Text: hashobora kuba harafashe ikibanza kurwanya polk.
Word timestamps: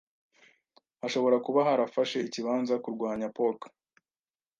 hashobora 1.01 1.37
kuba 1.45 1.67
harafashe 1.67 2.17
ikibanza 2.27 2.75
kurwanya 2.83 3.27
polk. 3.37 3.61